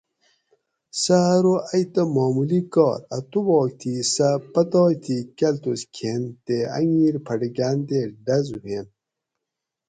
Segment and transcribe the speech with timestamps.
[1.01, 6.57] سہ ارو ائی تہ معمولی کار اۤ توباک تھی سہ پتائے تھی کالتوس کھین تے
[6.75, 8.85] اۤنگیر پھٹکاۤن تے ڈۤز ہوئین